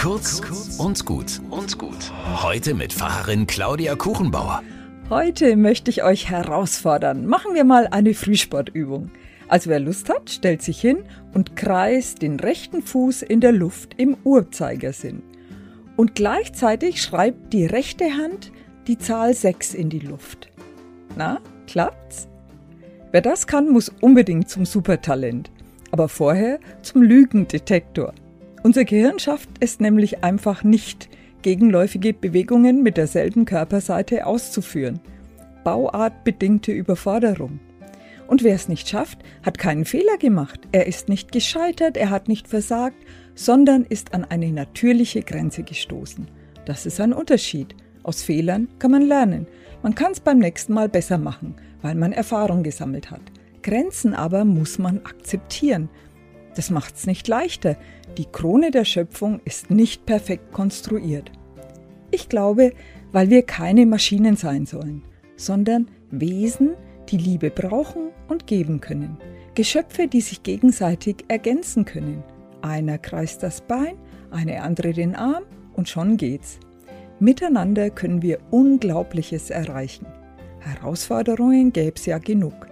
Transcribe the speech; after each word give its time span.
Kurz 0.00 0.40
und 0.78 1.04
gut 1.04 1.42
und 1.50 1.76
gut. 1.76 2.10
Heute 2.42 2.72
mit 2.72 2.90
Pfarrerin 2.90 3.46
Claudia 3.46 3.96
Kuchenbauer. 3.96 4.62
Heute 5.10 5.56
möchte 5.56 5.90
ich 5.90 6.02
euch 6.02 6.30
herausfordern. 6.30 7.26
Machen 7.26 7.52
wir 7.54 7.64
mal 7.64 7.86
eine 7.86 8.14
Frühsportübung. 8.14 9.10
Also 9.48 9.68
wer 9.68 9.78
Lust 9.78 10.08
hat, 10.08 10.30
stellt 10.30 10.62
sich 10.62 10.80
hin 10.80 11.04
und 11.34 11.54
kreist 11.54 12.22
den 12.22 12.40
rechten 12.40 12.80
Fuß 12.80 13.20
in 13.20 13.42
der 13.42 13.52
Luft 13.52 13.92
im 13.98 14.16
Uhrzeigersinn. 14.24 15.22
Und 15.98 16.14
gleichzeitig 16.14 17.02
schreibt 17.02 17.52
die 17.52 17.66
rechte 17.66 18.06
Hand 18.06 18.52
die 18.86 18.96
Zahl 18.96 19.34
6 19.34 19.74
in 19.74 19.90
die 19.90 19.98
Luft. 19.98 20.50
Na, 21.14 21.42
klappt's? 21.66 22.26
Wer 23.12 23.20
das 23.20 23.46
kann, 23.46 23.68
muss 23.68 23.92
unbedingt 24.00 24.48
zum 24.48 24.64
Supertalent. 24.64 25.50
Aber 25.90 26.08
vorher 26.08 26.58
zum 26.80 27.02
Lügendetektor. 27.02 28.14
Unser 28.62 28.84
Gehirn 28.84 29.18
schafft 29.18 29.48
es 29.60 29.80
nämlich 29.80 30.22
einfach 30.22 30.64
nicht, 30.64 31.08
gegenläufige 31.40 32.12
Bewegungen 32.12 32.82
mit 32.82 32.98
derselben 32.98 33.46
Körperseite 33.46 34.26
auszuführen. 34.26 35.00
Bauartbedingte 35.64 36.70
Überforderung. 36.70 37.60
Und 38.26 38.44
wer 38.44 38.54
es 38.54 38.68
nicht 38.68 38.88
schafft, 38.88 39.20
hat 39.42 39.56
keinen 39.56 39.86
Fehler 39.86 40.18
gemacht. 40.18 40.60
Er 40.72 40.86
ist 40.86 41.08
nicht 41.08 41.32
gescheitert, 41.32 41.96
er 41.96 42.10
hat 42.10 42.28
nicht 42.28 42.48
versagt, 42.48 42.98
sondern 43.34 43.84
ist 43.84 44.12
an 44.12 44.24
eine 44.24 44.52
natürliche 44.52 45.22
Grenze 45.22 45.62
gestoßen. 45.62 46.28
Das 46.66 46.84
ist 46.84 47.00
ein 47.00 47.14
Unterschied. 47.14 47.74
Aus 48.02 48.22
Fehlern 48.22 48.68
kann 48.78 48.90
man 48.90 49.02
lernen. 49.02 49.46
Man 49.82 49.94
kann 49.94 50.12
es 50.12 50.20
beim 50.20 50.38
nächsten 50.38 50.74
Mal 50.74 50.90
besser 50.90 51.16
machen, 51.16 51.54
weil 51.80 51.94
man 51.94 52.12
Erfahrung 52.12 52.62
gesammelt 52.62 53.10
hat. 53.10 53.22
Grenzen 53.62 54.14
aber 54.14 54.44
muss 54.44 54.78
man 54.78 54.98
akzeptieren. 54.98 55.88
Das 56.60 56.68
macht 56.68 56.96
es 56.96 57.06
nicht 57.06 57.26
leichter. 57.26 57.78
Die 58.18 58.26
Krone 58.26 58.70
der 58.70 58.84
Schöpfung 58.84 59.40
ist 59.46 59.70
nicht 59.70 60.04
perfekt 60.04 60.52
konstruiert. 60.52 61.32
Ich 62.10 62.28
glaube, 62.28 62.74
weil 63.12 63.30
wir 63.30 63.44
keine 63.44 63.86
Maschinen 63.86 64.36
sein 64.36 64.66
sollen, 64.66 65.02
sondern 65.36 65.88
Wesen, 66.10 66.72
die 67.08 67.16
Liebe 67.16 67.48
brauchen 67.48 68.10
und 68.28 68.46
geben 68.46 68.82
können. 68.82 69.16
Geschöpfe, 69.54 70.06
die 70.06 70.20
sich 70.20 70.42
gegenseitig 70.42 71.24
ergänzen 71.28 71.86
können. 71.86 72.22
Einer 72.60 72.98
kreist 72.98 73.42
das 73.42 73.62
Bein, 73.62 73.96
eine 74.30 74.60
andere 74.60 74.92
den 74.92 75.16
Arm 75.16 75.44
und 75.72 75.88
schon 75.88 76.18
geht's. 76.18 76.60
Miteinander 77.20 77.88
können 77.88 78.20
wir 78.20 78.38
Unglaubliches 78.50 79.48
erreichen. 79.48 80.04
Herausforderungen 80.58 81.72
gäbe 81.72 81.96
es 81.96 82.04
ja 82.04 82.18
genug. 82.18 82.69